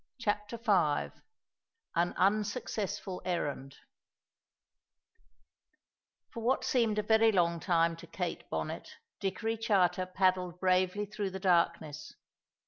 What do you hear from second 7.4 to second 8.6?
time to Kate